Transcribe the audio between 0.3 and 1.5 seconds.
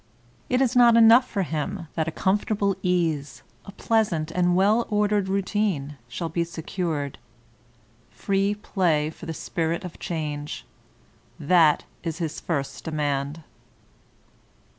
It is not enough for